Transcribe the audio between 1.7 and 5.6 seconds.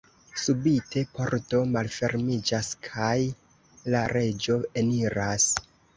malfermiĝas, kaj la reĝo eniras.